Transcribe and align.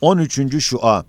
13. 0.00 0.62
Şua 0.62 1.04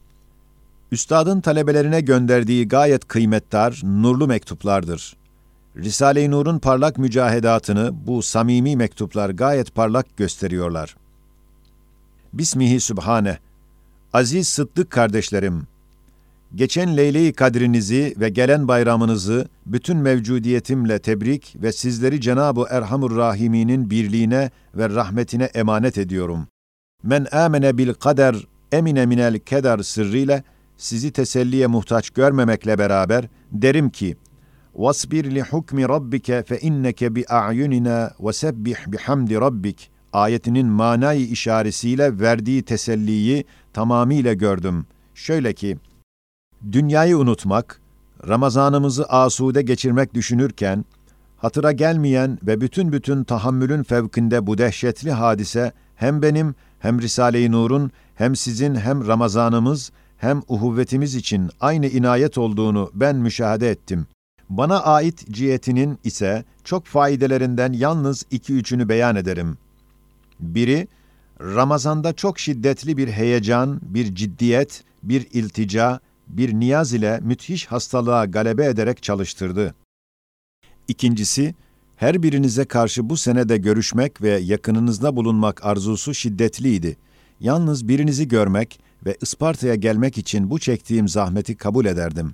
Üstadın 0.92 1.42
talebelerine 1.42 2.02
gönderdiği 2.02 2.68
gayet 2.68 3.08
kıymetdar, 3.08 3.82
nurlu 3.84 4.28
mektuplardır. 4.28 5.16
Risale-i 5.78 6.32
Nur'un 6.32 6.60
parlak 6.60 6.98
mücahedatını 6.98 7.94
bu 8.08 8.22
samimi 8.22 8.76
mektuplar 8.76 9.30
gayet 9.30 9.76
parlak 9.76 10.18
gösteriyorlar. 10.18 10.96
Bismihi 12.34 12.80
Sübhane 12.80 13.38
Aziz 14.14 14.48
Sıddık 14.48 14.90
kardeşlerim, 14.90 15.68
geçen 16.56 16.98
Leyle-i 16.98 17.34
Kadrinizi 17.34 18.14
ve 18.18 18.30
gelen 18.30 18.68
bayramınızı 18.68 19.48
bütün 19.66 19.98
mevcudiyetimle 19.98 21.00
tebrik 21.00 21.56
ve 21.56 21.72
sizleri 21.72 22.22
Cenab-ı 22.22 22.66
Erhamur 22.70 23.18
Rahimi'nin 23.18 23.90
birliğine 23.90 24.52
ve 24.76 24.90
rahmetine 24.90 25.44
emanet 25.44 25.98
ediyorum. 25.98 26.48
Men 27.04 27.28
amene 27.32 27.78
bil 27.78 27.94
kader 27.94 28.36
emine 28.72 29.06
minel 29.06 29.40
kedar 29.40 29.80
sırrıyla 29.80 30.44
sizi 30.78 31.12
teselliye 31.12 31.68
muhtaç 31.68 32.10
görmemekle 32.10 32.80
beraber 32.80 33.26
derim 33.52 33.90
ki 33.90 34.18
vasbir 34.76 35.36
li 35.36 35.42
hukmi 35.42 35.90
rabbike 35.90 36.44
fe 36.44 36.60
inneke 36.60 37.16
bi 37.16 37.26
a'yunina 37.28 38.12
ve 38.20 38.66
bihamdi 38.88 39.36
rabbik 39.36 39.92
ayetinin 40.14 40.68
manayı 40.68 41.28
işaresiyle 41.28 42.20
verdiği 42.20 42.64
teselliyi 42.64 43.46
tamamıyla 43.74 44.34
gördüm. 44.34 44.86
Şöyle 45.14 45.54
ki, 45.54 45.78
dünyayı 46.72 47.18
unutmak, 47.18 47.82
Ramazanımızı 48.28 49.06
asude 49.06 49.62
geçirmek 49.62 50.14
düşünürken, 50.14 50.86
hatıra 51.38 51.72
gelmeyen 51.72 52.40
ve 52.44 52.62
bütün 52.62 52.92
bütün 52.92 53.24
tahammülün 53.24 53.84
fevkinde 53.84 54.48
bu 54.48 54.58
dehşetli 54.58 55.12
hadise 55.12 55.72
hem 55.96 56.22
benim 56.22 56.56
hem 56.80 57.02
Risale-i 57.02 57.52
Nur'un 57.52 57.92
hem 58.16 58.36
sizin 58.36 58.76
hem 58.76 59.08
Ramazanımız 59.08 59.92
hem 60.18 60.42
uhuvvetimiz 60.48 61.16
için 61.16 61.50
aynı 61.60 61.88
inayet 61.88 62.38
olduğunu 62.38 62.92
ben 62.94 63.16
müşahede 63.16 63.70
ettim. 63.70 64.08
Bana 64.50 64.84
ait 64.84 65.32
cihetinin 65.32 66.00
ise 66.04 66.44
çok 66.64 66.86
faydelerinden 66.86 67.74
yalnız 67.74 68.26
iki 68.32 68.54
üçünü 68.54 68.90
beyan 68.90 69.16
ederim. 69.16 69.58
Biri, 70.40 70.88
Ramazanda 71.42 72.14
çok 72.14 72.40
şiddetli 72.40 72.98
bir 72.98 73.08
heyecan, 73.08 73.80
bir 73.84 74.16
ciddiyet, 74.16 74.84
bir 75.04 75.28
iltica, 75.34 76.00
bir 76.28 76.54
niyaz 76.54 76.94
ile 76.94 77.20
müthiş 77.22 77.66
hastalığa 77.66 78.26
galebe 78.26 78.66
ederek 78.66 79.04
çalıştırdı. 79.04 79.76
İkincisi, 80.88 81.56
her 82.00 82.24
birinize 82.24 82.66
karşı 82.66 83.10
bu 83.10 83.18
senede 83.18 83.58
görüşmek 83.58 84.22
ve 84.22 84.30
yakınınızda 84.30 85.16
bulunmak 85.16 85.66
arzusu 85.66 86.14
şiddetliydi. 86.14 86.98
Yalnız 87.40 87.88
birinizi 87.88 88.28
görmek 88.28 88.80
ve 89.06 89.18
Isparta'ya 89.22 89.76
gelmek 89.76 90.18
için 90.18 90.50
bu 90.50 90.60
çektiğim 90.60 91.08
zahmeti 91.08 91.56
kabul 91.56 91.86
ederdim. 91.86 92.34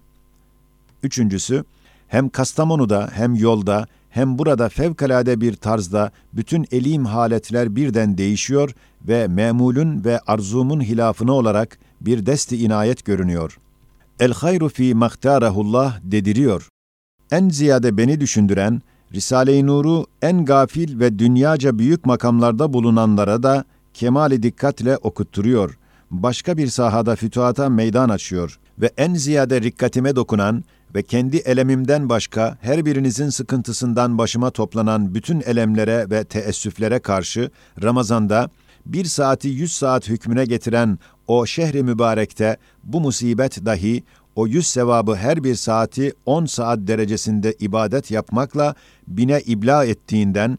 Üçüncüsü, 1.03 1.63
hem 2.07 2.29
Kastamonu'da 2.29 3.09
hem 3.13 3.35
yolda 3.35 3.87
hem 4.09 4.37
burada 4.37 4.69
fevkalade 4.69 5.41
bir 5.41 5.53
tarzda 5.53 6.11
bütün 6.33 6.65
elim 6.71 7.05
haletler 7.05 7.75
birden 7.75 8.17
değişiyor 8.17 8.75
ve 9.07 9.27
memulün 9.27 10.05
ve 10.05 10.19
arzumun 10.19 10.81
hilafına 10.81 11.33
olarak 11.33 11.77
bir 12.01 12.25
desti 12.25 12.57
inayet 12.57 13.05
görünüyor. 13.05 13.59
El 14.19 14.33
hayru 14.33 14.69
fi 14.69 14.95
mahtarahullah 14.95 15.99
dediriyor. 16.03 16.69
En 17.31 17.49
ziyade 17.49 17.97
beni 17.97 18.19
düşündüren, 18.19 18.81
Risale-i 19.13 19.65
Nur'u 19.65 20.05
en 20.21 20.45
gafil 20.45 20.99
ve 20.99 21.19
dünyaca 21.19 21.79
büyük 21.79 22.05
makamlarda 22.05 22.73
bulunanlara 22.73 23.43
da 23.43 23.65
kemali 23.93 24.43
dikkatle 24.43 24.97
okutturuyor. 24.97 25.77
Başka 26.11 26.57
bir 26.57 26.67
sahada 26.67 27.15
fütuhata 27.15 27.69
meydan 27.69 28.09
açıyor 28.09 28.59
ve 28.79 28.91
en 28.97 29.13
ziyade 29.13 29.61
rikkatime 29.61 30.15
dokunan 30.15 30.63
ve 30.95 31.03
kendi 31.03 31.37
elemimden 31.37 32.09
başka 32.09 32.57
her 32.61 32.85
birinizin 32.85 33.29
sıkıntısından 33.29 34.17
başıma 34.17 34.49
toplanan 34.49 35.15
bütün 35.15 35.41
elemlere 35.41 36.09
ve 36.09 36.23
teessüflere 36.23 36.99
karşı 36.99 37.49
Ramazan'da 37.83 38.49
bir 38.85 39.05
saati 39.05 39.47
yüz 39.47 39.71
saat 39.71 40.09
hükmüne 40.09 40.45
getiren 40.45 40.99
o 41.27 41.45
şehri 41.45 41.83
mübarekte 41.83 42.57
bu 42.83 43.01
musibet 43.01 43.65
dahi 43.65 44.03
o 44.35 44.47
yüz 44.47 44.67
sevabı 44.67 45.15
her 45.15 45.43
bir 45.43 45.55
saati 45.55 46.13
on 46.25 46.45
saat 46.45 46.79
derecesinde 46.79 47.55
ibadet 47.59 48.11
yapmakla 48.11 48.75
bine 49.07 49.41
ibla 49.45 49.85
ettiğinden 49.85 50.57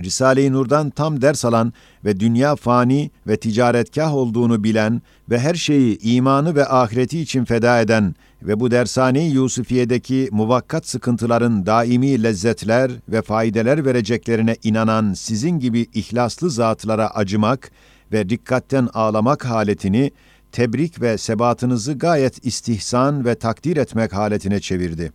Risale-i 0.00 0.52
Nur'dan 0.52 0.90
tam 0.90 1.22
ders 1.22 1.44
alan 1.44 1.72
ve 2.04 2.20
dünya 2.20 2.56
fani 2.56 3.10
ve 3.26 3.36
ticaretkah 3.36 4.14
olduğunu 4.14 4.64
bilen 4.64 5.02
ve 5.30 5.38
her 5.38 5.54
şeyi 5.54 5.98
imanı 6.02 6.54
ve 6.54 6.66
ahireti 6.66 7.20
için 7.20 7.44
feda 7.44 7.80
eden 7.80 8.14
ve 8.42 8.60
bu 8.60 8.70
dershane-i 8.70 9.30
Yusufiye'deki 9.30 10.28
muvakkat 10.32 10.88
sıkıntıların 10.88 11.66
daimi 11.66 12.22
lezzetler 12.22 12.90
ve 13.08 13.22
faydeler 13.22 13.84
vereceklerine 13.84 14.56
inanan 14.62 15.12
sizin 15.12 15.58
gibi 15.58 15.86
ihlaslı 15.94 16.50
zatlara 16.50 17.08
acımak 17.10 17.70
ve 18.12 18.28
dikkatten 18.28 18.88
ağlamak 18.94 19.44
haletini 19.44 20.10
tebrik 20.52 21.00
ve 21.00 21.18
sebatınızı 21.18 21.92
gayet 21.92 22.46
istihsan 22.46 23.24
ve 23.24 23.34
takdir 23.34 23.76
etmek 23.76 24.12
haletine 24.12 24.60
çevirdi. 24.60 25.12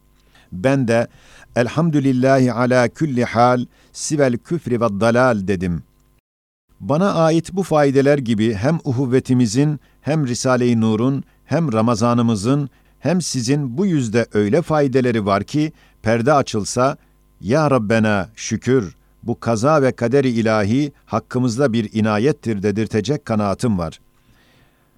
Ben 0.52 0.88
de 0.88 1.08
elhamdülillahi 1.56 2.54
ala 2.54 2.90
külli 2.90 3.26
hal 3.26 3.66
sivel 3.92 4.38
küfri 4.38 4.82
ve 4.82 4.86
dalal 4.86 5.48
dedim. 5.48 5.84
Bana 6.80 7.14
ait 7.14 7.54
bu 7.54 7.64
faydeler 7.64 8.18
gibi 8.18 8.54
hem 8.54 8.80
uhuvvetimizin, 8.84 9.80
hem 10.02 10.28
Risale-i 10.28 10.82
Nur'un, 10.82 11.24
hem 11.46 11.74
Ramazanımızın, 11.74 12.70
hem 13.00 13.22
sizin 13.22 13.78
bu 13.78 13.86
yüzde 13.86 14.26
öyle 14.34 14.62
faydeleri 14.62 15.26
var 15.26 15.44
ki, 15.44 15.72
perde 16.02 16.34
açılsa, 16.34 16.98
Ya 17.42 17.72
Rabbena 17.72 18.30
şükür, 18.36 18.96
bu 19.24 19.40
kaza 19.40 19.82
ve 19.82 19.92
kaderi 19.92 20.30
ilahi 20.30 20.92
hakkımızda 21.06 21.74
bir 21.74 21.90
inayettir 21.94 22.64
dedirtecek 22.64 23.26
kanaatim 23.26 23.78
var. 23.78 24.00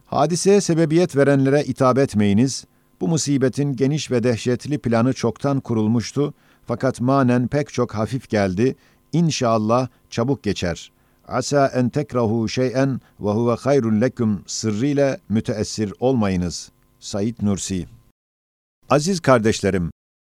Hadiseye 0.10 0.62
sebebiyet 0.62 1.16
verenlere 1.16 1.64
itap 1.64 1.98
etmeyiniz, 1.98 2.66
bu 3.02 3.08
musibetin 3.08 3.76
geniş 3.76 4.12
ve 4.12 4.24
dehşetli 4.24 4.78
planı 4.78 5.14
çoktan 5.14 5.60
kurulmuştu, 5.60 6.34
fakat 6.66 7.02
manen 7.02 7.48
pek 7.48 7.74
çok 7.74 7.96
hafif 7.96 8.30
geldi, 8.30 8.76
İnşallah 9.14 9.88
çabuk 10.10 10.44
geçer. 10.44 10.92
Asa 11.28 11.68
en 11.68 11.90
tekrahu 11.90 12.50
şey'en 12.50 13.02
ve 13.20 13.30
huve 13.30 13.56
hayrun 13.56 14.02
leküm 14.02 14.44
sırrıyla 14.48 15.18
müteessir 15.30 15.94
olmayınız. 16.00 16.72
Said 17.00 17.36
Nursi 17.42 17.88
Aziz 18.90 19.20
kardeşlerim, 19.20 19.92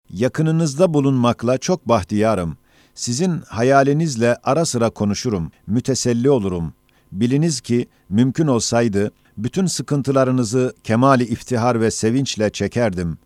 yakınınızda 0.09 0.93
bulunmakla 0.93 1.57
çok 1.57 1.87
bahtiyarım. 1.87 2.57
Sizin 2.95 3.41
hayalinizle 3.41 4.37
ara 4.43 4.65
sıra 4.65 4.89
konuşurum, 4.89 5.51
müteselli 5.67 6.29
olurum. 6.29 6.73
Biliniz 7.11 7.61
ki 7.61 7.87
mümkün 8.09 8.47
olsaydı 8.47 9.11
bütün 9.37 9.65
sıkıntılarınızı 9.65 10.73
kemali 10.83 11.23
iftihar 11.23 11.81
ve 11.81 11.91
sevinçle 11.91 12.49
çekerdim. 12.49 13.17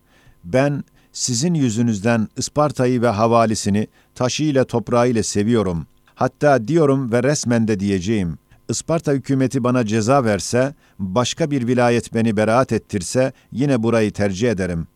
Ben 0.44 0.84
sizin 1.12 1.54
yüzünüzden 1.54 2.28
Isparta'yı 2.36 3.02
ve 3.02 3.08
havalisini 3.08 3.88
taşıyla 4.14 4.64
toprağıyla 4.64 5.22
seviyorum. 5.22 5.86
Hatta 6.14 6.68
diyorum 6.68 7.12
ve 7.12 7.22
resmen 7.22 7.68
de 7.68 7.80
diyeceğim. 7.80 8.38
Isparta 8.68 9.12
hükümeti 9.12 9.64
bana 9.64 9.86
ceza 9.86 10.24
verse, 10.24 10.74
başka 10.98 11.50
bir 11.50 11.66
vilayet 11.66 12.14
beni 12.14 12.36
beraat 12.36 12.72
ettirse 12.72 13.32
yine 13.52 13.82
burayı 13.82 14.12
tercih 14.12 14.50
ederim. 14.50 14.86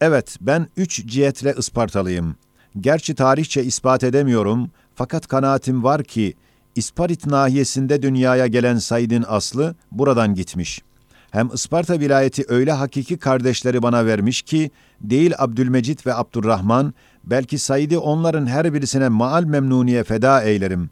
Evet, 0.00 0.36
ben 0.40 0.68
üç 0.76 1.06
cihetle 1.06 1.54
Ispartalıyım. 1.58 2.36
Gerçi 2.80 3.14
tarihçe 3.14 3.64
ispat 3.64 4.04
edemiyorum, 4.04 4.70
fakat 4.94 5.26
kanaatim 5.26 5.84
var 5.84 6.04
ki, 6.04 6.34
İsparit 6.78 7.26
nahiyesinde 7.26 8.02
dünyaya 8.02 8.46
gelen 8.46 8.78
Said'in 8.78 9.24
aslı 9.28 9.74
buradan 9.92 10.34
gitmiş. 10.34 10.82
Hem 11.30 11.50
Isparta 11.54 12.00
vilayeti 12.00 12.44
öyle 12.48 12.72
hakiki 12.72 13.18
kardeşleri 13.18 13.82
bana 13.82 14.06
vermiş 14.06 14.42
ki, 14.42 14.70
değil 15.00 15.34
Abdülmecit 15.38 16.06
ve 16.06 16.14
Abdurrahman, 16.14 16.94
belki 17.24 17.58
Said'i 17.58 17.98
onların 17.98 18.46
her 18.46 18.74
birisine 18.74 19.08
maal 19.08 19.44
memnuniye 19.44 20.04
feda 20.04 20.42
eylerim. 20.42 20.90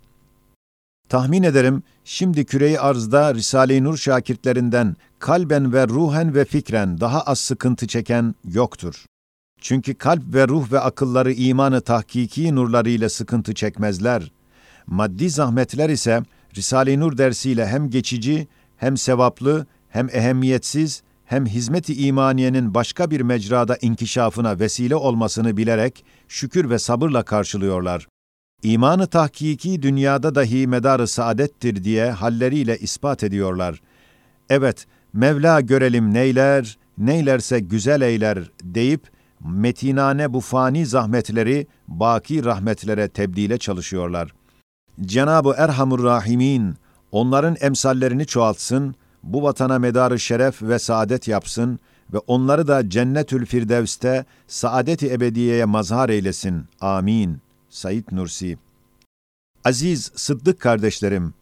Tahmin 1.08 1.42
ederim, 1.42 1.82
şimdi 2.04 2.44
küreyi 2.44 2.80
arzda 2.80 3.34
Risale-i 3.34 3.84
Nur 3.84 3.96
şakirtlerinden 3.96 4.96
kalben 5.18 5.72
ve 5.72 5.88
ruhen 5.88 6.34
ve 6.34 6.44
fikren 6.44 7.00
daha 7.00 7.20
az 7.20 7.38
sıkıntı 7.38 7.86
çeken 7.86 8.34
yoktur. 8.44 9.04
Çünkü 9.60 9.94
kalp 9.94 10.34
ve 10.34 10.48
ruh 10.48 10.72
ve 10.72 10.80
akılları 10.80 11.32
imanı 11.32 11.80
tahkiki 11.80 12.54
nurlarıyla 12.54 13.08
sıkıntı 13.08 13.54
çekmezler. 13.54 14.35
Maddi 14.86 15.30
zahmetler 15.30 15.90
ise 15.90 16.22
Risale-i 16.56 17.00
Nur 17.00 17.18
dersiyle 17.18 17.66
hem 17.66 17.90
geçici, 17.90 18.48
hem 18.76 18.96
sevaplı, 18.96 19.66
hem 19.88 20.08
ehemmiyetsiz, 20.12 21.02
hem 21.24 21.46
hizmet-i 21.46 22.06
imaniyenin 22.06 22.74
başka 22.74 23.10
bir 23.10 23.20
mecrada 23.20 23.76
inkişafına 23.76 24.58
vesile 24.58 24.96
olmasını 24.96 25.56
bilerek 25.56 26.04
şükür 26.28 26.70
ve 26.70 26.78
sabırla 26.78 27.22
karşılıyorlar. 27.22 28.08
İmanı 28.62 29.06
tahkiki 29.06 29.82
dünyada 29.82 30.34
dahi 30.34 30.66
medarı 30.66 31.08
saadettir 31.08 31.84
diye 31.84 32.10
halleriyle 32.10 32.78
ispat 32.78 33.24
ediyorlar. 33.24 33.80
Evet, 34.50 34.86
Mevla 35.12 35.60
görelim 35.60 36.14
neyler, 36.14 36.78
neylerse 36.98 37.60
güzel 37.60 38.00
eyler 38.00 38.50
deyip 38.62 39.10
metinane 39.44 40.32
bu 40.32 40.40
fani 40.40 40.86
zahmetleri 40.86 41.66
baki 41.88 42.44
rahmetlere 42.44 43.08
tebdile 43.08 43.58
çalışıyorlar. 43.58 44.34
Cenab-ı 45.04 45.54
Erhamur 45.56 46.04
Rahimin 46.04 46.74
onların 47.12 47.56
emsallerini 47.60 48.26
çoğaltsın, 48.26 48.94
bu 49.22 49.42
vatana 49.42 49.78
medarı 49.78 50.18
şeref 50.18 50.62
ve 50.62 50.78
saadet 50.78 51.28
yapsın 51.28 51.78
ve 52.12 52.18
onları 52.18 52.68
da 52.68 52.90
Cennetül 52.90 53.46
Firdevs'te 53.46 54.24
saadet-i 54.46 55.12
ebediyeye 55.12 55.64
mazhar 55.64 56.08
eylesin. 56.08 56.64
Amin. 56.80 57.38
Said 57.70 58.04
Nursi 58.12 58.58
Aziz 59.64 60.10
Sıddık 60.14 60.60
kardeşlerim, 60.60 61.34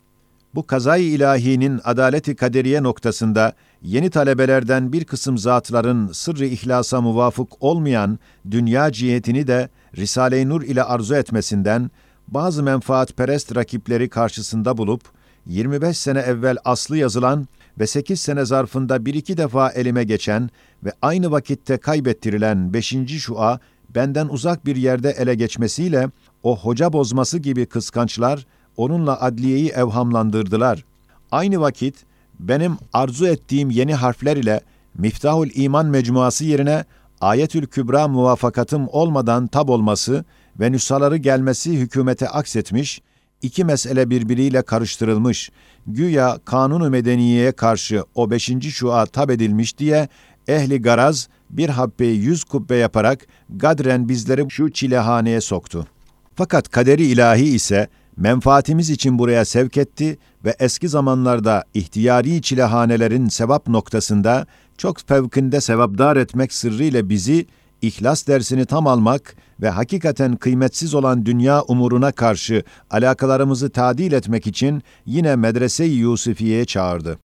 bu 0.55 0.67
kazayı 0.67 1.05
ilahinin 1.05 1.81
adaleti 1.85 2.37
kaderiye 2.37 2.83
noktasında 2.83 3.53
yeni 3.83 4.11
talebelerden 4.11 4.93
bir 4.93 5.05
kısım 5.05 5.39
zatların 5.39 6.13
sırrı 6.13 6.47
ihlasa 6.47 7.01
muvafık 7.01 7.63
olmayan 7.63 8.19
dünya 8.51 8.93
cihetini 8.93 9.47
de 9.47 9.69
Risale-i 9.97 10.49
Nur 10.49 10.63
ile 10.63 10.83
arzu 10.83 11.15
etmesinden 11.15 11.91
bazı 12.29 12.63
menfaatperest 12.63 13.57
rakipleri 13.57 14.09
karşısında 14.09 14.77
bulup 14.77 15.03
25 15.47 15.99
sene 15.99 16.19
evvel 16.19 16.57
aslı 16.65 16.97
yazılan 16.97 17.49
ve 17.79 17.87
8 17.87 18.21
sene 18.21 18.45
zarfında 18.45 19.07
bir 19.07 19.15
iki 19.15 19.37
defa 19.37 19.71
elime 19.71 20.05
geçen 20.05 20.51
ve 20.85 20.93
aynı 21.03 21.31
vakitte 21.31 21.77
kaybettirilen 21.77 22.75
5. 22.75 22.95
şua 23.19 23.59
benden 23.95 24.29
uzak 24.29 24.67
bir 24.67 24.77
yerde 24.77 25.11
ele 25.11 25.35
geçmesiyle 25.35 26.09
o 26.43 26.59
hoca 26.59 26.93
bozması 26.93 27.39
gibi 27.39 27.67
kıskançlar 27.67 28.47
onunla 28.77 29.21
adliyeyi 29.21 29.69
evhamlandırdılar. 29.69 30.85
Aynı 31.31 31.61
vakit 31.61 31.95
benim 32.41 32.77
arzu 32.93 33.27
ettiğim 33.27 33.71
yeni 33.71 33.95
harfler 33.95 34.37
ile 34.37 34.61
Miftahul 34.99 35.49
İman 35.55 35.87
mecmuası 35.87 36.45
yerine 36.45 36.85
Ayetül 37.21 37.67
Kübra 37.67 38.09
muvafakatım 38.09 38.89
olmadan 38.89 39.47
tab 39.47 39.69
olması 39.69 40.25
ve 40.61 40.73
nüshaları 40.73 41.17
gelmesi 41.17 41.73
hükümete 41.73 42.29
aksetmiş, 42.29 43.03
iki 43.43 43.65
mesele 43.65 44.11
birbiriyle 44.11 44.63
karıştırılmış, 44.63 45.51
güya 45.87 46.39
kanunu 46.45 46.91
medeniyeye 46.91 47.53
karşı 47.53 48.05
o 48.15 48.31
beşinci 48.31 48.73
şua 48.73 49.07
tab 49.07 49.29
edilmiş 49.29 49.79
diye 49.79 50.09
ehli 50.49 50.83
garaz 50.83 51.29
bir 51.51 51.69
habbeyi 51.69 52.21
yüz 52.21 52.45
kubbe 52.45 52.77
yaparak 52.77 53.27
gadren 53.49 54.09
bizleri 54.09 54.51
şu 54.51 54.71
çilehaneye 54.71 55.41
soktu. 55.41 55.87
Fakat 56.35 56.71
kaderi 56.71 57.07
ilahi 57.07 57.45
ise 57.45 57.89
menfaatimiz 58.17 58.91
için 58.91 59.19
buraya 59.19 59.45
sevk 59.45 59.77
etti 59.77 60.19
ve 60.45 60.57
eski 60.59 60.89
zamanlarda 60.89 61.65
ihtiyari 61.75 62.43
çilehanelerin 62.43 63.29
sevap 63.29 63.69
noktasında 63.69 64.47
çok 64.79 65.09
fevkinde 65.09 65.61
sevapdar 65.61 66.17
etmek 66.17 66.53
sırrıyla 66.53 67.09
bizi 67.09 67.47
ihlas 67.83 68.27
dersini 68.27 68.67
tam 68.67 68.87
almak 68.87 69.37
ve 69.61 69.69
hakikaten 69.69 70.37
kıymetsiz 70.37 70.95
olan 70.95 71.27
dünya 71.27 71.63
umuruna 71.63 72.13
karşı 72.13 72.63
alakalarımızı 72.91 73.71
tadil 73.71 74.13
etmek 74.13 74.47
için 74.47 74.83
yine 75.07 75.37
medrese-i 75.37 75.91
Yusufiye'ye 75.91 76.65
çağırdı. 76.65 77.19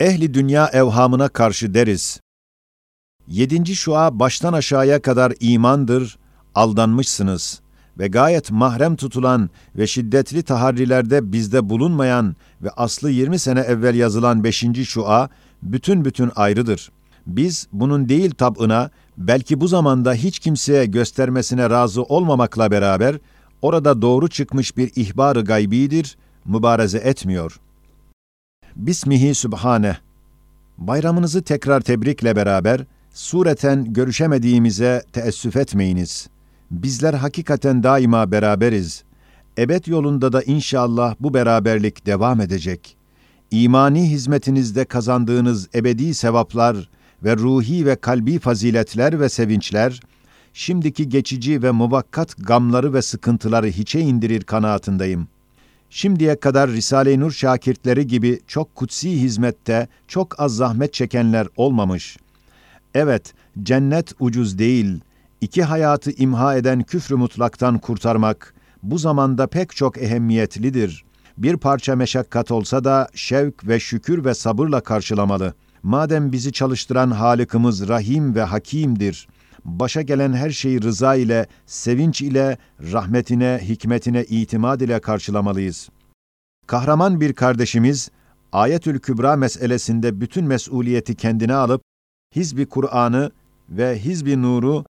Ehli 0.00 0.34
dünya 0.34 0.68
evhamına 0.68 1.28
karşı 1.28 1.74
deriz. 1.74 2.20
Yedinci 3.26 3.76
şua 3.76 4.18
baştan 4.18 4.52
aşağıya 4.52 5.02
kadar 5.02 5.32
imandır, 5.40 6.18
aldanmışsınız 6.54 7.60
ve 7.98 8.08
gayet 8.08 8.50
mahrem 8.50 8.96
tutulan 8.96 9.50
ve 9.76 9.86
şiddetli 9.86 10.42
taharrilerde 10.42 11.32
bizde 11.32 11.68
bulunmayan 11.68 12.36
ve 12.62 12.70
aslı 12.70 13.10
20 13.10 13.38
sene 13.38 13.60
evvel 13.60 13.94
yazılan 13.94 14.44
beşinci 14.44 14.86
şua 14.86 15.28
bütün 15.62 16.04
bütün 16.04 16.30
ayrıdır. 16.36 16.90
Biz 17.26 17.66
bunun 17.72 18.08
değil 18.08 18.30
tabına, 18.30 18.90
belki 19.18 19.60
bu 19.60 19.68
zamanda 19.68 20.14
hiç 20.14 20.38
kimseye 20.38 20.86
göstermesine 20.86 21.70
razı 21.70 22.02
olmamakla 22.02 22.70
beraber, 22.70 23.18
orada 23.62 24.02
doğru 24.02 24.28
çıkmış 24.28 24.76
bir 24.76 24.92
ihbar-ı 24.96 25.44
gaybidir, 25.44 26.16
mübareze 26.44 26.98
etmiyor. 26.98 27.60
Bismihi 28.76 29.34
Sübhane. 29.34 29.96
Bayramınızı 30.78 31.42
tekrar 31.42 31.80
tebrikle 31.80 32.36
beraber, 32.36 32.80
sureten 33.14 33.92
görüşemediğimize 33.92 35.02
teessüf 35.12 35.56
etmeyiniz. 35.56 36.28
Bizler 36.70 37.14
hakikaten 37.14 37.82
daima 37.82 38.32
beraberiz. 38.32 39.04
Ebed 39.58 39.86
yolunda 39.86 40.32
da 40.32 40.42
inşallah 40.42 41.14
bu 41.20 41.34
beraberlik 41.34 42.06
devam 42.06 42.40
edecek. 42.40 42.96
İmani 43.50 44.10
hizmetinizde 44.10 44.84
kazandığınız 44.84 45.68
ebedi 45.74 46.14
sevaplar 46.14 46.88
ve 47.24 47.36
ruhi 47.36 47.86
ve 47.86 47.96
kalbi 47.96 48.38
faziletler 48.38 49.20
ve 49.20 49.28
sevinçler, 49.28 50.00
şimdiki 50.52 51.08
geçici 51.08 51.62
ve 51.62 51.70
muvakkat 51.70 52.36
gamları 52.46 52.94
ve 52.94 53.02
sıkıntıları 53.02 53.66
hiçe 53.66 54.00
indirir 54.00 54.42
kanaatindeyim. 54.42 55.28
Şimdiye 55.90 56.40
kadar 56.40 56.70
Risale-i 56.70 57.20
Nur 57.20 57.32
şakirtleri 57.32 58.06
gibi 58.06 58.40
çok 58.46 58.74
kutsi 58.74 59.20
hizmette 59.20 59.88
çok 60.08 60.40
az 60.40 60.56
zahmet 60.56 60.94
çekenler 60.94 61.46
olmamış. 61.56 62.16
Evet, 62.94 63.34
cennet 63.62 64.12
ucuz 64.20 64.58
değil, 64.58 65.00
iki 65.40 65.62
hayatı 65.62 66.10
imha 66.10 66.56
eden 66.56 66.82
küfrü 66.82 67.16
mutlaktan 67.16 67.78
kurtarmak, 67.78 68.54
bu 68.82 68.98
zamanda 68.98 69.46
pek 69.46 69.76
çok 69.76 69.98
ehemmiyetlidir. 69.98 71.04
Bir 71.38 71.56
parça 71.56 71.96
meşakkat 71.96 72.50
olsa 72.50 72.84
da 72.84 73.08
şevk 73.14 73.68
ve 73.68 73.80
şükür 73.80 74.24
ve 74.24 74.34
sabırla 74.34 74.80
karşılamalı. 74.80 75.54
Madem 75.82 76.32
bizi 76.32 76.52
çalıştıran 76.52 77.10
Halık'ımız 77.10 77.88
Rahim 77.88 78.34
ve 78.34 78.42
Hakim'dir, 78.42 79.28
başa 79.64 80.02
gelen 80.02 80.32
her 80.32 80.50
şeyi 80.50 80.82
rıza 80.82 81.14
ile, 81.14 81.46
sevinç 81.66 82.22
ile, 82.22 82.58
rahmetine, 82.92 83.60
hikmetine 83.62 84.24
itimat 84.24 84.82
ile 84.82 85.00
karşılamalıyız. 85.00 85.88
Kahraman 86.66 87.20
bir 87.20 87.32
kardeşimiz, 87.32 88.10
Ayetül 88.52 88.98
Kübra 88.98 89.36
meselesinde 89.36 90.20
bütün 90.20 90.44
mesuliyeti 90.44 91.14
kendine 91.14 91.54
alıp, 91.54 91.82
Hizbi 92.36 92.66
Kur'an'ı 92.66 93.30
ve 93.68 93.98
Hizbi 93.98 94.42
Nur'u 94.42 94.84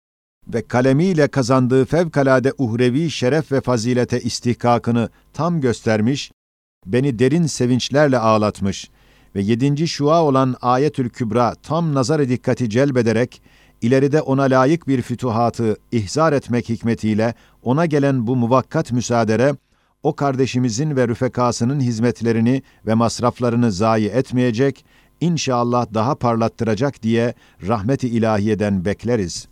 ve 0.49 0.63
kalemiyle 0.63 1.29
kazandığı 1.29 1.85
fevkalade 1.85 2.53
uhrevi 2.59 3.11
şeref 3.11 3.53
ve 3.53 3.61
fazilete 3.61 4.21
istihkakını 4.21 5.09
tam 5.33 5.61
göstermiş, 5.61 6.33
beni 6.87 7.19
derin 7.19 7.47
sevinçlerle 7.47 8.19
ağlatmış 8.19 8.91
ve 9.35 9.43
yedinci 9.43 9.89
şua 9.89 10.23
olan 10.25 10.57
Ayetül 10.63 11.09
Kübra 11.09 11.55
tam 11.55 11.95
nazar 11.95 12.29
dikkati 12.29 12.71
celbederek, 12.71 13.43
ileride 13.83 14.23
ona 14.23 14.43
layık 14.43 14.89
bir 14.89 15.03
fütuhatı 15.03 15.77
ihzar 15.93 16.33
etmek 16.33 16.69
hikmetiyle 16.69 17.35
ona 17.63 17.87
gelen 17.87 18.27
bu 18.27 18.37
muvakkat 18.37 18.93
müsaadere, 18.93 19.55
o 20.03 20.17
kardeşimizin 20.17 20.97
ve 20.97 21.09
rüfekasının 21.09 21.81
hizmetlerini 21.81 22.63
ve 22.87 22.95
masraflarını 22.95 23.73
zayi 23.73 24.09
etmeyecek, 24.09 24.85
inşallah 25.21 25.87
daha 25.95 26.15
parlattıracak 26.15 27.03
diye 27.03 27.35
rahmet-i 27.67 28.09
ilahiyeden 28.09 28.85
bekleriz. 28.85 29.49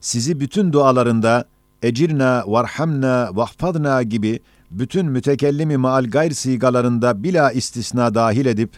Sizi 0.00 0.40
bütün 0.40 0.72
dualarında 0.72 1.44
ecirna, 1.82 2.44
varhamna, 2.46 3.28
vahfadna 3.32 4.02
gibi 4.02 4.40
bütün 4.70 5.06
mütekellimi 5.06 5.76
maal 5.76 6.04
gayr 6.04 6.30
sigalarında 6.30 7.22
bila 7.22 7.52
istisna 7.52 8.14
dahil 8.14 8.46
edip, 8.46 8.70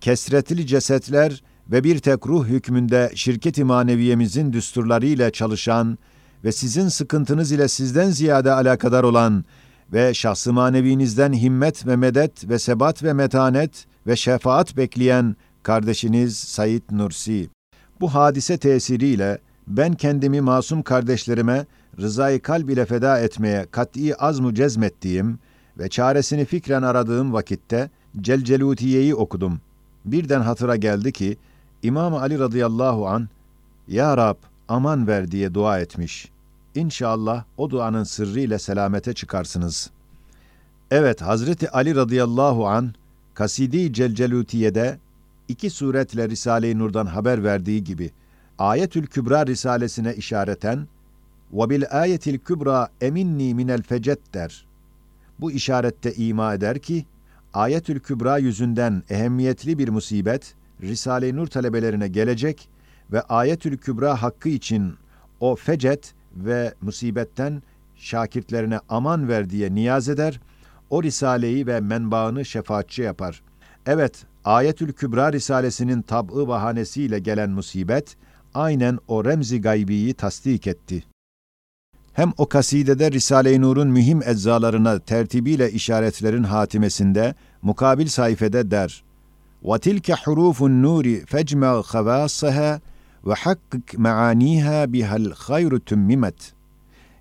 kesretli 0.00 0.66
cesetler 0.66 1.42
ve 1.70 1.84
bir 1.84 1.98
tek 1.98 2.26
ruh 2.26 2.46
hükmünde 2.46 3.12
şirket-i 3.14 3.64
maneviyemizin 3.64 4.52
düsturlarıyla 4.52 5.30
çalışan 5.30 5.98
ve 6.44 6.52
sizin 6.52 6.88
sıkıntınız 6.88 7.52
ile 7.52 7.68
sizden 7.68 8.10
ziyade 8.10 8.52
alakadar 8.52 9.04
olan 9.04 9.44
ve 9.92 10.14
şahsı 10.14 10.52
manevinizden 10.52 11.32
himmet 11.32 11.86
ve 11.86 11.96
medet 11.96 12.48
ve 12.48 12.58
sebat 12.58 13.02
ve 13.02 13.12
metanet 13.12 13.86
ve 14.06 14.16
şefaat 14.16 14.76
bekleyen 14.76 15.36
kardeşiniz 15.62 16.36
Said 16.36 16.82
Nursi. 16.90 17.48
Bu 18.00 18.14
hadise 18.14 18.58
tesiriyle 18.58 19.38
ben 19.66 19.92
kendimi 19.92 20.40
masum 20.40 20.82
kardeşlerime 20.82 21.66
rızayı 22.00 22.42
kalb 22.42 22.68
ile 22.68 22.86
feda 22.86 23.20
etmeye 23.20 23.66
kat'i 23.70 24.16
azmu 24.16 24.54
cezmettiğim 24.54 25.38
ve 25.78 25.88
çaresini 25.88 26.44
fikren 26.44 26.82
aradığım 26.82 27.32
vakitte 27.32 27.90
Celcelutiye'yi 28.20 29.14
okudum. 29.14 29.60
Birden 30.04 30.40
hatıra 30.40 30.76
geldi 30.76 31.12
ki 31.12 31.36
İmam 31.82 32.14
Ali 32.14 32.38
radıyallahu 32.38 33.08
an 33.08 33.28
Ya 33.88 34.16
Rab 34.16 34.36
aman 34.68 35.06
ver 35.06 35.30
diye 35.30 35.54
dua 35.54 35.80
etmiş. 35.80 36.30
İnşallah 36.74 37.44
o 37.56 37.70
duanın 37.70 38.04
sırrıyla 38.04 38.58
selamete 38.58 39.12
çıkarsınız. 39.12 39.90
Evet 40.90 41.22
Hazreti 41.22 41.70
Ali 41.70 41.94
radıyallahu 41.94 42.68
an 42.68 42.94
Kasidi 43.34 43.92
Celcelutiye'de 43.92 44.98
iki 45.48 45.70
suretle 45.70 46.28
Risale-i 46.28 46.78
Nur'dan 46.78 47.06
haber 47.06 47.44
verdiği 47.44 47.84
gibi 47.84 48.10
Ayetül 48.58 49.06
Kübra 49.06 49.46
risalesine 49.46 50.14
işareten 50.14 50.88
ve 51.52 51.70
bil 51.70 51.84
ayetil 51.90 52.38
kübra 52.38 52.88
eminni 53.00 53.54
minel 53.54 53.82
fecet 53.82 54.34
der. 54.34 54.66
Bu 55.40 55.52
işarette 55.52 56.14
ima 56.14 56.54
eder 56.54 56.78
ki 56.78 57.06
Ayetül 57.54 58.00
Kübra 58.00 58.38
yüzünden 58.38 59.02
ehemmiyetli 59.10 59.78
bir 59.78 59.88
musibet 59.88 60.54
Risale-i 60.82 61.36
Nur 61.36 61.46
talebelerine 61.46 62.08
gelecek 62.08 62.68
ve 63.12 63.22
Ayetül 63.22 63.76
Kübra 63.76 64.22
hakkı 64.22 64.48
için 64.48 64.94
o 65.40 65.56
fecet 65.56 66.14
ve 66.36 66.74
musibetten 66.82 67.62
şakirtlerine 67.96 68.80
aman 68.88 69.28
ver 69.28 69.50
diye 69.50 69.74
niyaz 69.74 70.08
eder, 70.08 70.40
o 70.90 71.02
risaleyi 71.02 71.66
ve 71.66 71.80
menbaını 71.80 72.44
şefaatçi 72.44 73.02
yapar. 73.02 73.42
Evet, 73.86 74.24
Ayetül 74.44 74.92
Kübra 74.92 75.32
risalesinin 75.32 76.02
tab'ı 76.02 76.48
bahanesiyle 76.48 77.18
gelen 77.18 77.50
musibet, 77.50 78.16
aynen 78.54 78.98
o 79.08 79.24
remzi 79.24 79.60
gaybiyi 79.60 80.14
tasdik 80.14 80.66
etti 80.66 81.04
Hem 82.15 82.33
o 82.37 82.45
kasidede 82.45 83.11
Risale-i 83.11 83.61
Nur'un 83.61 83.87
mühim 83.87 84.23
eczalarına 84.23 84.99
tertibiyle 84.99 85.71
işaretlerin 85.71 86.43
hatimesinde, 86.43 87.35
mukabil 87.61 88.07
sayfede 88.07 88.71
der, 88.71 89.03
وَتِلْكَ 89.63 90.11
حُرُوفُ 90.11 90.57
النُّورِ 90.69 91.25
فَجْمَعْ 91.25 91.81
خَوَاسَّهَا 91.81 92.79
وَحَقِّقْ 93.25 93.87
مَعَانِيهَا 93.93 94.85
بِهَا 94.93 95.17
الْخَيْرُ 95.25 95.79
تُمِّمَتْ 95.79 96.33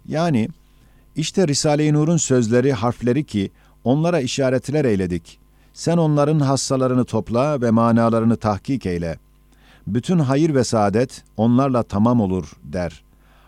Yani, 0.08 0.48
işte 1.16 1.48
Risale-i 1.48 1.92
Nur'un 1.92 2.16
sözleri, 2.16 2.72
harfleri 2.72 3.24
ki, 3.24 3.50
onlara 3.84 4.20
işaretler 4.20 4.84
eyledik. 4.84 5.38
Sen 5.72 5.96
onların 5.96 6.40
hassalarını 6.40 7.04
topla 7.04 7.60
ve 7.60 7.70
manalarını 7.70 8.36
tahkik 8.36 8.86
eyle. 8.86 9.18
Bütün 9.86 10.18
hayır 10.18 10.54
ve 10.54 10.64
saadet 10.64 11.24
onlarla 11.36 11.82
tamam 11.82 12.20
olur 12.20 12.52
der. 12.62 13.03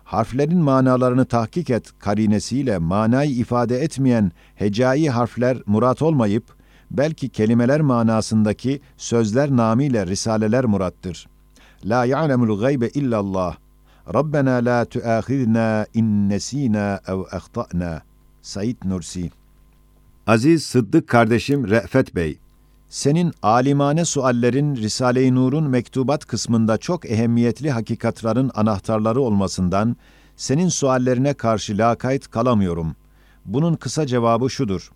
Harflerin 0.07 0.57
manalarını 0.57 1.25
tahkik 1.25 1.69
et 1.69 1.91
karinesiyle 1.99 2.77
manayı 2.77 3.31
ifade 3.31 3.77
etmeyen 3.77 4.31
hecai 4.55 5.09
harfler 5.09 5.57
murat 5.65 6.01
olmayıp, 6.01 6.43
belki 6.91 7.29
kelimeler 7.29 7.81
manasındaki 7.81 8.81
sözler 8.97 9.49
namiyle 9.51 10.07
risaleler 10.07 10.65
murattır. 10.65 11.27
La 11.85 12.05
ya'lemul 12.05 12.59
gaybe 12.59 12.87
illallah. 12.87 13.57
Rabbena 14.13 14.55
la 14.55 14.85
tuâkhidna 14.85 15.85
in 15.93 16.29
nesînâ 16.29 16.99
ev 17.07 17.19
ehtâ'nâ. 17.37 18.01
Said 18.41 18.77
Nursi 18.85 19.31
Aziz 20.27 20.63
Sıddık 20.63 21.07
kardeşim 21.07 21.69
Re'fet 21.69 22.15
Bey, 22.15 22.39
senin 22.89 23.33
alimane 23.41 24.05
suallerin 24.05 24.75
Risale-i 24.75 25.35
Nur'un 25.35 25.69
mektubat 25.69 26.25
kısmında 26.25 26.77
çok 26.77 27.11
ehemmiyetli 27.11 27.71
hakikatların 27.71 28.51
anahtarları 28.55 29.21
olmasından 29.21 29.95
senin 30.35 30.69
suallerine 30.69 31.33
karşı 31.33 31.77
lakayt 31.77 32.27
kalamıyorum. 32.27 32.95
Bunun 33.45 33.75
kısa 33.75 34.07
cevabı 34.07 34.49
şudur. 34.49 34.91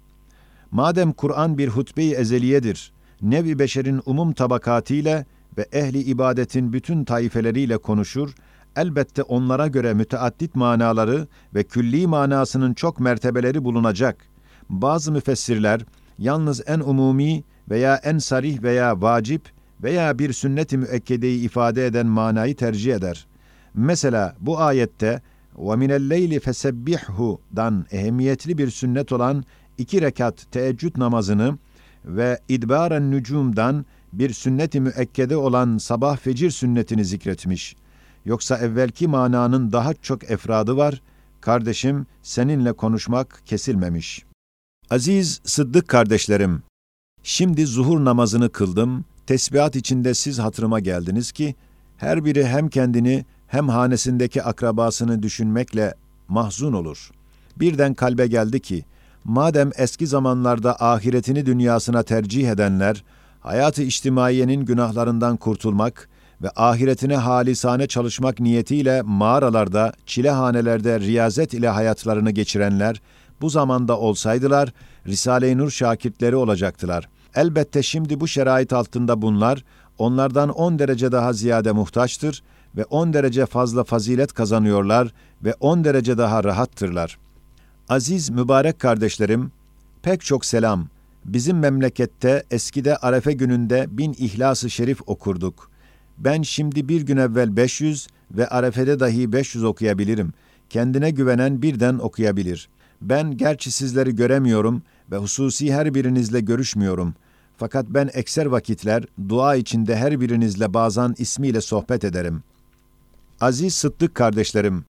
Madem 0.71 1.13
Kur'an 1.13 1.57
bir 1.57 1.67
hutbe-i 1.67 2.11
ezeliyedir, 2.13 2.91
nevi 3.21 3.59
beşerin 3.59 4.01
umum 4.05 4.33
tabakatiyle 4.33 5.25
ve 5.57 5.67
ehli 5.71 5.99
ibadetin 5.99 6.73
bütün 6.73 7.03
taifeleriyle 7.03 7.77
konuşur, 7.77 8.33
elbette 8.75 9.23
onlara 9.23 9.67
göre 9.67 9.93
müteaddit 9.93 10.55
manaları 10.55 11.27
ve 11.55 11.63
külli 11.63 12.07
manasının 12.07 12.73
çok 12.73 12.99
mertebeleri 12.99 13.63
bulunacak. 13.63 14.25
Bazı 14.69 15.11
müfessirler, 15.11 15.81
yalnız 16.17 16.61
en 16.67 16.79
umumi 16.79 17.43
veya 17.70 17.96
en 17.96 18.18
sarih 18.18 18.62
veya 18.62 19.02
vacip 19.02 19.42
veya 19.82 20.18
bir 20.18 20.32
sünnet-i 20.32 20.78
müekkedeyi 20.78 21.44
ifade 21.44 21.86
eden 21.86 22.06
manayı 22.06 22.56
tercih 22.56 22.94
eder. 22.94 23.26
Mesela 23.74 24.36
bu 24.40 24.60
ayette 24.60 25.22
وَمِنَ 25.56 25.92
اللَّيْلِ 25.92 26.40
فَسَبِّحْهُ'dan 26.40 27.86
ehemmiyetli 27.90 28.58
bir 28.58 28.70
sünnet 28.70 29.12
olan 29.12 29.44
iki 29.78 30.02
rekat 30.02 30.52
teheccüd 30.52 30.98
namazını 30.98 31.58
ve 32.04 32.40
idbaren 32.48 33.10
nücumdan 33.10 33.86
bir 34.12 34.32
sünnet-i 34.32 34.80
müekkede 34.80 35.36
olan 35.36 35.78
sabah 35.78 36.16
fecir 36.16 36.50
sünnetini 36.50 37.04
zikretmiş. 37.04 37.76
Yoksa 38.24 38.58
evvelki 38.58 39.08
mananın 39.08 39.72
daha 39.72 39.94
çok 39.94 40.30
efradı 40.30 40.76
var, 40.76 41.02
kardeşim 41.40 42.06
seninle 42.22 42.72
konuşmak 42.72 43.42
kesilmemiş. 43.46 44.24
Aziz 44.90 45.40
Sıddık 45.44 45.88
kardeşlerim, 45.88 46.62
şimdi 47.23 47.65
zuhur 47.65 48.05
namazını 48.05 48.49
kıldım, 48.49 49.05
tesbihat 49.27 49.75
içinde 49.75 50.13
siz 50.13 50.39
hatırıma 50.39 50.79
geldiniz 50.79 51.31
ki, 51.31 51.55
her 51.97 52.25
biri 52.25 52.47
hem 52.47 52.69
kendini 52.69 53.25
hem 53.47 53.69
hanesindeki 53.69 54.43
akrabasını 54.43 55.23
düşünmekle 55.23 55.93
mahzun 56.27 56.73
olur. 56.73 57.11
Birden 57.59 57.93
kalbe 57.93 58.27
geldi 58.27 58.59
ki, 58.59 58.85
madem 59.23 59.71
eski 59.77 60.07
zamanlarda 60.07 60.75
ahiretini 60.79 61.45
dünyasına 61.45 62.03
tercih 62.03 62.49
edenler, 62.49 63.03
hayatı 63.39 63.83
içtimaiyenin 63.83 64.65
günahlarından 64.65 65.37
kurtulmak 65.37 66.09
ve 66.41 66.49
ahiretine 66.55 67.15
halisane 67.15 67.87
çalışmak 67.87 68.39
niyetiyle 68.39 69.01
mağaralarda, 69.01 69.93
çilehanelerde 70.05 70.99
riyazet 70.99 71.53
ile 71.53 71.69
hayatlarını 71.69 72.31
geçirenler, 72.31 73.01
bu 73.41 73.49
zamanda 73.49 73.99
olsaydılar, 73.99 74.73
Risale-i 75.07 75.57
Nur 75.57 75.71
şakirtleri 75.71 76.35
olacaktılar. 76.35 77.09
Elbette 77.35 77.83
şimdi 77.83 78.19
bu 78.19 78.27
şerait 78.27 78.73
altında 78.73 79.21
bunlar, 79.21 79.63
onlardan 79.97 80.49
on 80.49 80.79
derece 80.79 81.11
daha 81.11 81.33
ziyade 81.33 81.71
muhtaçtır 81.71 82.43
ve 82.77 82.85
on 82.85 83.13
derece 83.13 83.45
fazla 83.45 83.83
fazilet 83.83 84.33
kazanıyorlar 84.33 85.13
ve 85.43 85.53
on 85.59 85.83
derece 85.83 86.17
daha 86.17 86.43
rahattırlar. 86.43 87.17
Aziz 87.89 88.29
mübarek 88.29 88.79
kardeşlerim, 88.79 89.51
pek 90.03 90.21
çok 90.21 90.45
selam. 90.45 90.87
Bizim 91.25 91.59
memlekette 91.59 92.43
eskide 92.51 92.97
Arefe 92.97 93.33
gününde 93.33 93.85
bin 93.89 94.13
İhlas-ı 94.13 94.69
Şerif 94.69 95.01
okurduk. 95.05 95.71
Ben 96.17 96.41
şimdi 96.41 96.89
bir 96.89 97.01
gün 97.01 97.17
evvel 97.17 97.55
500 97.55 98.07
ve 98.31 98.47
Arefe'de 98.47 98.99
dahi 98.99 99.33
500 99.33 99.63
okuyabilirim. 99.63 100.33
Kendine 100.69 101.09
güvenen 101.09 101.61
birden 101.61 101.97
okuyabilir. 101.97 102.69
Ben 103.01 103.37
gerçi 103.37 103.71
sizleri 103.71 104.15
göremiyorum 104.15 104.83
ve 105.11 105.17
hususi 105.17 105.73
her 105.73 105.93
birinizle 105.93 106.39
görüşmüyorum. 106.39 107.13
Fakat 107.57 107.85
ben 107.89 108.09
ekser 108.13 108.45
vakitler 108.45 109.03
dua 109.29 109.55
içinde 109.55 109.95
her 109.95 110.21
birinizle 110.21 110.73
bazen 110.73 111.15
ismiyle 111.17 111.61
sohbet 111.61 112.03
ederim. 112.03 112.43
Aziz 113.41 113.75
Sıddık 113.75 114.15
kardeşlerim, 114.15 114.85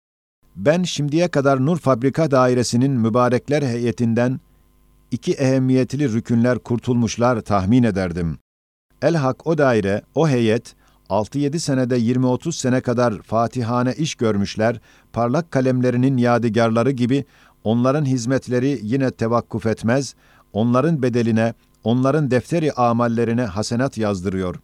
ben 0.55 0.83
şimdiye 0.83 1.27
kadar 1.27 1.65
Nur 1.65 1.77
Fabrika 1.77 2.31
Dairesi'nin 2.31 2.91
mübarekler 2.91 3.61
heyetinden 3.63 4.39
iki 5.11 5.33
ehemmiyetli 5.33 6.13
rükünler 6.13 6.59
kurtulmuşlar 6.59 7.41
tahmin 7.41 7.83
ederdim. 7.83 8.37
Elhak 9.01 9.47
o 9.47 9.57
daire, 9.57 10.01
o 10.15 10.29
heyet, 10.29 10.75
6-7 11.09 11.59
senede 11.59 11.99
20-30 11.99 12.51
sene 12.51 12.81
kadar 12.81 13.21
fatihane 13.21 13.93
iş 13.93 14.15
görmüşler, 14.15 14.79
parlak 15.13 15.51
kalemlerinin 15.51 16.17
yadigarları 16.17 16.91
gibi 16.91 17.25
onların 17.67 18.05
hizmetleri 18.05 18.79
yine 18.83 19.11
tevakkuf 19.11 19.65
etmez, 19.65 20.15
onların 20.53 21.01
bedeline, 21.01 21.53
onların 21.83 22.31
defteri 22.31 22.73
amallerine 22.73 23.43
hasenat 23.43 23.97
yazdırıyor. 23.97 24.55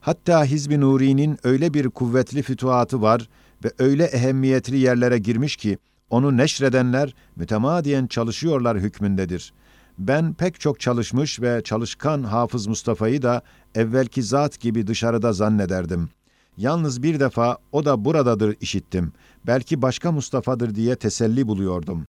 Hatta 0.00 0.44
Hizb-i 0.44 0.80
Nuri'nin 0.80 1.38
öyle 1.44 1.74
bir 1.74 1.88
kuvvetli 1.88 2.42
fütuhatı 2.42 3.02
var 3.02 3.28
ve 3.64 3.72
öyle 3.78 4.04
ehemmiyetli 4.04 4.76
yerlere 4.76 5.18
girmiş 5.18 5.56
ki, 5.56 5.78
onu 6.10 6.36
neşredenler 6.36 7.14
mütemadiyen 7.36 8.06
çalışıyorlar 8.06 8.78
hükmündedir. 8.78 9.52
Ben 9.98 10.34
pek 10.34 10.60
çok 10.60 10.80
çalışmış 10.80 11.40
ve 11.40 11.62
çalışkan 11.64 12.22
Hafız 12.22 12.66
Mustafa'yı 12.66 13.22
da 13.22 13.42
evvelki 13.74 14.22
zat 14.22 14.60
gibi 14.60 14.86
dışarıda 14.86 15.32
zannederdim. 15.32 16.08
Yalnız 16.56 17.02
bir 17.02 17.20
defa 17.20 17.58
o 17.72 17.84
da 17.84 18.04
buradadır 18.04 18.56
işittim. 18.60 19.12
Belki 19.46 19.82
başka 19.82 20.12
Mustafa'dır 20.12 20.74
diye 20.74 20.96
teselli 20.96 21.48
buluyordum. 21.48 22.04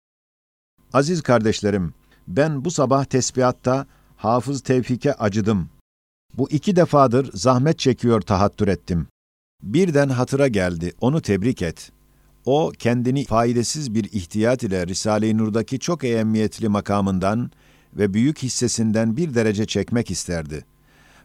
Aziz 0.93 1.21
kardeşlerim, 1.21 1.93
ben 2.27 2.65
bu 2.65 2.71
sabah 2.71 3.05
tesbihatta 3.05 3.85
Hafız 4.17 4.61
Tevfik'e 4.61 5.13
acıdım. 5.13 5.69
Bu 6.37 6.49
iki 6.49 6.75
defadır 6.75 7.31
zahmet 7.33 7.79
çekiyor 7.79 8.21
tahattür 8.21 8.67
ettim. 8.67 9.07
Birden 9.63 10.09
hatıra 10.09 10.47
geldi, 10.47 10.93
onu 11.01 11.21
tebrik 11.21 11.61
et. 11.61 11.91
O, 12.45 12.71
kendini 12.79 13.25
faydasız 13.25 13.95
bir 13.95 14.03
ihtiyat 14.03 14.63
ile 14.63 14.87
Risale-i 14.87 15.37
Nur'daki 15.37 15.79
çok 15.79 16.03
ehemmiyetli 16.03 16.69
makamından 16.69 17.51
ve 17.93 18.13
büyük 18.13 18.37
hissesinden 18.43 19.17
bir 19.17 19.35
derece 19.35 19.65
çekmek 19.65 20.11
isterdi. 20.11 20.65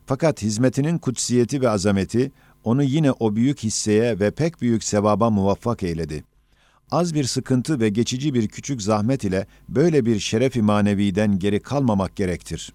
Fakat 0.07 0.43
hizmetinin 0.43 0.99
kutsiyeti 0.99 1.61
ve 1.61 1.69
azameti, 1.69 2.33
onu 2.65 2.83
yine 2.83 3.13
o 3.13 3.37
büyük 3.37 3.59
hisseye 3.59 4.21
ve 4.21 4.31
pek 4.31 4.61
büyük 4.61 4.85
sevaba 4.85 5.31
muvaffak 5.31 5.83
eyledi. 5.83 6.25
Az 6.91 7.15
bir 7.15 7.25
sıkıntı 7.25 7.81
ve 7.81 7.89
geçici 7.89 8.35
bir 8.35 8.49
küçük 8.49 8.83
zahmet 8.83 9.25
ile 9.25 9.47
böyle 9.69 10.07
bir 10.07 10.19
şeref-i 10.19 10.63
maneviden 10.63 11.39
geri 11.39 11.61
kalmamak 11.61 12.17
gerektir. 12.17 12.73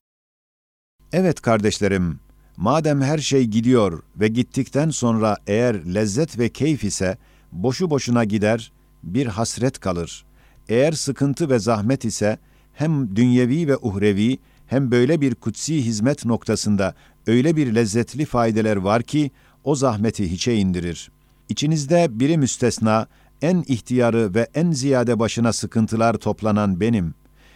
Evet 1.13 1.41
kardeşlerim, 1.41 2.19
madem 2.57 3.01
her 3.01 3.17
şey 3.17 3.45
gidiyor 3.45 4.03
ve 4.15 4.27
gittikten 4.27 4.89
sonra 4.89 5.37
eğer 5.47 5.95
lezzet 5.95 6.39
ve 6.39 6.49
keyif 6.49 6.83
ise 6.83 7.17
boşu 7.51 7.89
boşuna 7.89 8.23
gider, 8.23 8.71
bir 9.03 9.25
hasret 9.27 9.79
kalır. 9.79 10.25
Eğer 10.69 10.91
sıkıntı 10.91 11.49
ve 11.49 11.59
zahmet 11.59 12.05
ise 12.05 12.37
hem 12.73 13.15
dünyevi 13.15 13.67
ve 13.67 13.77
uhrevi 13.77 14.37
hem 14.67 14.91
böyle 14.91 15.21
bir 15.21 15.35
kutsi 15.35 15.85
hizmet 15.85 16.25
noktasında 16.25 16.95
öyle 17.27 17.55
bir 17.55 17.75
lezzetli 17.75 18.25
faydeler 18.25 18.75
var 18.75 19.03
ki 19.03 19.31
o 19.63 19.75
zahmeti 19.75 20.31
hiçe 20.31 20.55
indirir. 20.55 21.11
İçinizde 21.49 22.07
biri 22.09 22.37
müstesna, 22.37 23.07
en 23.43 23.63
ihtiyarı 23.67 24.35
ve 24.35 24.47
en 24.53 24.71
ziyade 24.71 25.19
başına 25.19 25.53
sıkıntılar 25.53 26.13
toplanan 26.13 26.79
benim. 26.79 27.13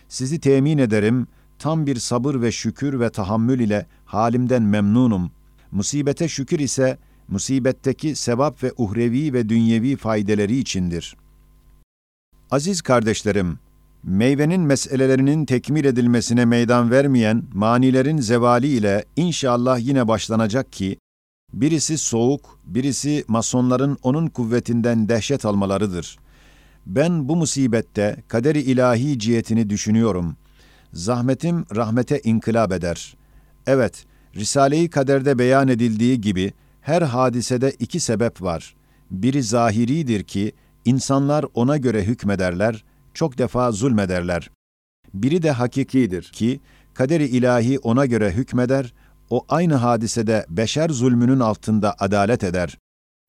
Sizi 0.09 0.39
temin 0.39 0.77
ederim, 0.77 1.27
tam 1.59 1.85
bir 1.85 1.95
sabır 1.95 2.41
ve 2.41 2.51
şükür 2.51 2.99
ve 2.99 3.09
tahammül 3.09 3.59
ile 3.59 3.85
halimden 4.05 4.63
memnunum. 4.63 5.31
Musibete 5.71 6.27
şükür 6.27 6.59
ise, 6.59 6.97
musibetteki 7.27 8.15
sevap 8.15 8.63
ve 8.63 8.73
uhrevi 8.77 9.33
ve 9.33 9.49
dünyevi 9.49 9.95
faydeleri 9.95 10.57
içindir. 10.57 11.17
Aziz 12.51 12.81
kardeşlerim, 12.81 13.59
meyvenin 14.03 14.61
meselelerinin 14.61 15.45
tekmil 15.45 15.85
edilmesine 15.85 16.45
meydan 16.45 16.91
vermeyen 16.91 17.43
manilerin 17.53 18.17
zevali 18.17 18.67
ile 18.67 19.05
inşallah 19.15 19.79
yine 19.79 20.07
başlanacak 20.07 20.73
ki, 20.73 20.97
birisi 21.53 21.97
soğuk, 21.97 22.59
birisi 22.65 23.23
masonların 23.27 23.97
onun 24.03 24.27
kuvvetinden 24.27 25.09
dehşet 25.09 25.45
almalarıdır. 25.45 26.17
Ben 26.85 27.29
bu 27.29 27.35
musibette 27.35 28.23
kaderi 28.27 28.61
ilahi 28.61 29.19
cihetini 29.19 29.69
düşünüyorum. 29.69 30.35
Zahmetim 30.93 31.65
rahmete 31.75 32.21
inkılap 32.23 32.71
eder. 32.71 33.17
Evet, 33.67 34.05
Risale-i 34.35 34.89
Kader'de 34.89 35.39
beyan 35.39 35.67
edildiği 35.67 36.21
gibi 36.21 36.53
her 36.81 37.01
hadisede 37.01 37.71
iki 37.79 37.99
sebep 37.99 38.41
var. 38.41 38.75
Biri 39.11 39.43
zahiridir 39.43 40.23
ki 40.23 40.51
insanlar 40.85 41.45
ona 41.53 41.77
göre 41.77 42.03
hükmederler, 42.03 42.83
çok 43.13 43.37
defa 43.37 43.71
zulmederler. 43.71 44.49
Biri 45.13 45.43
de 45.43 45.51
hakikidir 45.51 46.23
ki 46.23 46.59
kaderi 46.93 47.25
ilahi 47.25 47.79
ona 47.79 48.05
göre 48.05 48.31
hükmeder, 48.31 48.93
o 49.29 49.45
aynı 49.49 49.75
hadisede 49.75 50.45
beşer 50.49 50.89
zulmünün 50.89 51.39
altında 51.39 51.95
adalet 51.99 52.43
eder. 52.43 52.77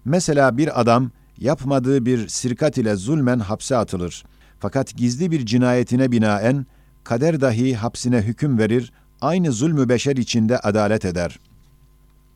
Mesela 0.04 0.58
bir 0.58 0.80
adam 0.80 1.10
yapmadığı 1.38 2.06
bir 2.06 2.28
sirkat 2.28 2.78
ile 2.78 2.96
zulmen 2.96 3.38
hapse 3.38 3.76
atılır. 3.76 4.24
Fakat 4.60 4.96
gizli 4.96 5.30
bir 5.30 5.46
cinayetine 5.46 6.12
binaen 6.12 6.66
kader 7.04 7.40
dahi 7.40 7.76
hapsine 7.76 8.22
hüküm 8.22 8.58
verir, 8.58 8.92
aynı 9.20 9.52
zulmü 9.52 9.88
beşer 9.88 10.16
içinde 10.16 10.58
adalet 10.58 11.04
eder. 11.04 11.38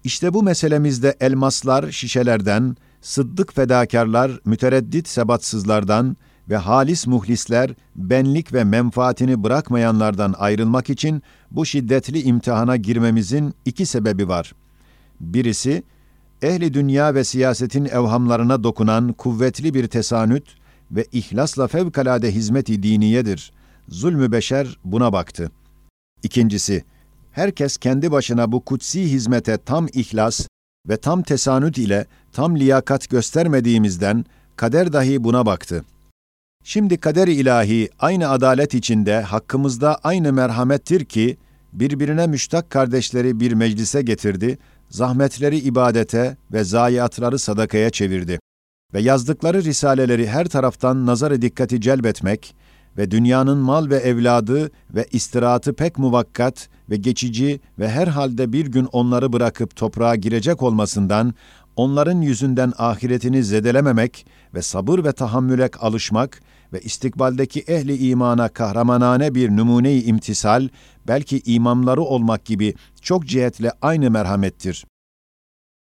İşte 0.04 0.34
bu 0.34 0.42
meselemizde 0.42 1.16
elmaslar 1.20 1.90
şişelerden, 1.90 2.76
sıddık 3.00 3.54
fedakarlar 3.54 4.40
mütereddit 4.44 5.08
sebatsızlardan 5.08 6.16
ve 6.48 6.56
halis 6.56 7.06
muhlisler 7.06 7.70
benlik 7.96 8.52
ve 8.52 8.64
menfaatini 8.64 9.42
bırakmayanlardan 9.42 10.34
ayrılmak 10.38 10.90
için 10.90 11.22
bu 11.56 11.66
şiddetli 11.66 12.22
imtihana 12.22 12.76
girmemizin 12.76 13.54
iki 13.64 13.86
sebebi 13.86 14.28
var. 14.28 14.54
Birisi, 15.20 15.82
ehli 16.42 16.74
dünya 16.74 17.14
ve 17.14 17.24
siyasetin 17.24 17.84
evhamlarına 17.84 18.64
dokunan 18.64 19.12
kuvvetli 19.12 19.74
bir 19.74 19.86
tesanüt 19.86 20.44
ve 20.90 21.06
ihlasla 21.12 21.68
fevkalade 21.68 22.34
hizmet-i 22.34 22.82
diniyedir. 22.82 23.52
Zulmü 23.88 24.32
beşer 24.32 24.78
buna 24.84 25.12
baktı. 25.12 25.50
İkincisi, 26.22 26.84
herkes 27.32 27.76
kendi 27.76 28.12
başına 28.12 28.52
bu 28.52 28.64
kutsi 28.64 29.02
hizmete 29.10 29.56
tam 29.56 29.86
ihlas 29.92 30.46
ve 30.88 30.96
tam 30.96 31.22
tesanüt 31.22 31.78
ile 31.78 32.06
tam 32.32 32.56
liyakat 32.56 33.08
göstermediğimizden 33.08 34.24
kader 34.56 34.92
dahi 34.92 35.24
buna 35.24 35.46
baktı. 35.46 35.84
Şimdi 36.64 36.96
kader 36.96 37.28
ilahi 37.28 37.88
aynı 37.98 38.28
adalet 38.28 38.74
içinde 38.74 39.20
hakkımızda 39.20 39.98
aynı 40.02 40.32
merhamettir 40.32 41.04
ki 41.04 41.36
birbirine 41.72 42.26
müştak 42.26 42.70
kardeşleri 42.70 43.40
bir 43.40 43.52
meclise 43.52 44.02
getirdi, 44.02 44.58
zahmetleri 44.88 45.58
ibadete 45.58 46.36
ve 46.52 46.64
zayiatları 46.64 47.38
sadakaya 47.38 47.90
çevirdi. 47.90 48.38
Ve 48.94 49.00
yazdıkları 49.00 49.64
risaleleri 49.64 50.28
her 50.28 50.48
taraftan 50.48 51.06
nazarı 51.06 51.42
dikkati 51.42 51.80
celbetmek 51.80 52.54
ve 52.98 53.10
dünyanın 53.10 53.58
mal 53.58 53.90
ve 53.90 53.96
evladı 53.96 54.70
ve 54.94 55.06
istirahatı 55.12 55.72
pek 55.72 55.98
muvakkat 55.98 56.68
ve 56.90 56.96
geçici 56.96 57.60
ve 57.78 57.88
herhalde 57.88 58.52
bir 58.52 58.66
gün 58.66 58.84
onları 58.84 59.32
bırakıp 59.32 59.76
toprağa 59.76 60.16
girecek 60.16 60.62
olmasından 60.62 61.34
onların 61.76 62.20
yüzünden 62.20 62.72
ahiretini 62.78 63.44
zedelememek 63.44 64.26
ve 64.54 64.62
sabır 64.62 65.04
ve 65.04 65.12
tahammüle 65.12 65.70
alışmak 65.80 66.40
ve 66.72 66.80
istikbaldeki 66.80 67.60
ehli 67.60 68.08
imana 68.08 68.48
kahramanane 68.48 69.34
bir 69.34 69.50
numune-i 69.56 70.04
imtisal, 70.04 70.68
belki 71.08 71.42
imamları 71.44 72.02
olmak 72.02 72.44
gibi 72.44 72.74
çok 73.02 73.26
cihetle 73.26 73.72
aynı 73.82 74.10
merhamettir. 74.10 74.86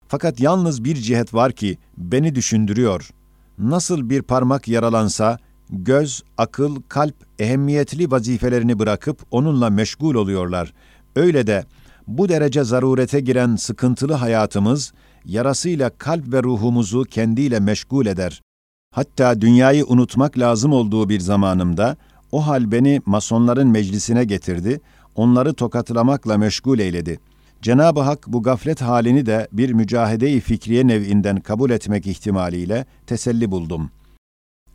Fakat 0.08 0.40
yalnız 0.40 0.84
bir 0.84 0.94
cihet 0.94 1.34
var 1.34 1.52
ki 1.52 1.78
beni 1.96 2.34
düşündürüyor. 2.34 3.10
Nasıl 3.58 4.10
bir 4.10 4.22
parmak 4.22 4.68
yaralansa, 4.68 5.38
göz, 5.70 6.22
akıl, 6.38 6.82
kalp 6.88 7.14
ehemmiyetli 7.38 8.10
vazifelerini 8.10 8.78
bırakıp 8.78 9.22
onunla 9.30 9.70
meşgul 9.70 10.14
oluyorlar. 10.14 10.72
Öyle 11.16 11.46
de 11.46 11.64
bu 12.06 12.28
derece 12.28 12.64
zarurete 12.64 13.20
giren 13.20 13.56
sıkıntılı 13.56 14.12
hayatımız, 14.12 14.92
yarasıyla 15.24 15.90
kalp 15.90 16.32
ve 16.32 16.42
ruhumuzu 16.42 17.04
kendiyle 17.04 17.60
meşgul 17.60 18.06
eder. 18.06 18.42
Hatta 18.96 19.40
dünyayı 19.40 19.86
unutmak 19.86 20.38
lazım 20.38 20.72
olduğu 20.72 21.08
bir 21.08 21.20
zamanımda, 21.20 21.96
o 22.32 22.46
hal 22.46 22.72
beni 22.72 23.00
masonların 23.06 23.68
meclisine 23.68 24.24
getirdi, 24.24 24.80
onları 25.14 25.54
tokatlamakla 25.54 26.38
meşgul 26.38 26.78
eyledi. 26.78 27.18
Cenab-ı 27.62 28.00
Hak 28.00 28.26
bu 28.26 28.42
gaflet 28.42 28.82
halini 28.82 29.26
de 29.26 29.48
bir 29.52 29.72
mücahede-i 29.72 30.40
fikriye 30.40 30.86
nev'inden 30.86 31.40
kabul 31.40 31.70
etmek 31.70 32.06
ihtimaliyle 32.06 32.86
teselli 33.06 33.50
buldum. 33.50 33.90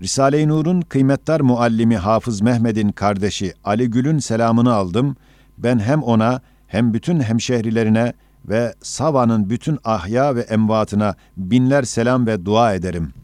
Risale-i 0.02 0.48
Nur'un 0.48 0.82
kıymetdar 0.82 1.42
muallimi 1.42 1.98
Hafız 1.98 2.42
Mehmet'in 2.42 2.92
kardeşi 2.92 3.54
Ali 3.64 3.90
Gül'ün 3.90 4.20
selamını 4.20 4.74
aldım. 4.74 5.16
Ben 5.58 5.80
hem 5.80 6.04
ona 6.04 6.42
hem 6.68 6.94
bütün 6.94 7.20
hemşehrilerine 7.20 8.14
ve 8.46 8.74
Sava'nın 8.82 9.50
bütün 9.50 9.80
ahya 9.84 10.36
ve 10.36 10.42
emvatına 10.42 11.16
binler 11.38 11.84
selam 11.84 12.28
ve 12.28 12.46
dua 12.46 12.74
ederim.'' 12.74 13.21